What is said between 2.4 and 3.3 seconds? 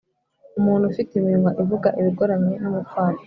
n umupfapfa